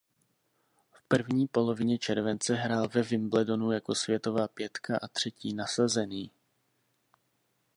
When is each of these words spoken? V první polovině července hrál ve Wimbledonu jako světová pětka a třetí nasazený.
V 0.91 1.01
první 1.07 1.47
polovině 1.47 1.97
července 1.97 2.55
hrál 2.55 2.89
ve 2.89 3.01
Wimbledonu 3.01 3.71
jako 3.71 3.95
světová 3.95 4.47
pětka 4.47 4.97
a 5.01 5.07
třetí 5.07 5.53
nasazený. 5.53 6.31